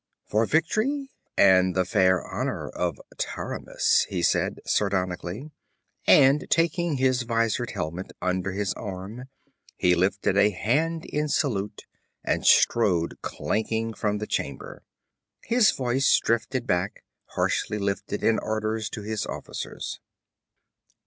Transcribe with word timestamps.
'For 0.25 0.47
victory 0.47 1.11
and 1.37 1.75
the 1.75 1.85
fair 1.85 2.23
honor 2.25 2.67
of 2.69 2.99
Taramis!' 3.19 4.07
he 4.09 4.23
said 4.23 4.59
sardonically, 4.65 5.51
and, 6.07 6.49
taking 6.49 6.97
his 6.97 7.21
vizored 7.23 7.73
helmet 7.73 8.11
under 8.19 8.51
his 8.53 8.73
arm, 8.73 9.25
he 9.77 9.93
lifted 9.93 10.35
a 10.37 10.49
hand 10.49 11.05
in 11.05 11.27
salute, 11.29 11.85
and 12.23 12.47
strode 12.47 13.21
clanking 13.21 13.93
from 13.93 14.17
the 14.17 14.25
chamber. 14.25 14.81
His 15.43 15.69
voice 15.69 16.19
drifted 16.19 16.65
back, 16.65 17.03
harshly 17.35 17.77
lifted 17.77 18.23
in 18.23 18.39
orders 18.39 18.89
to 18.89 19.03
his 19.03 19.27
officers. 19.27 19.99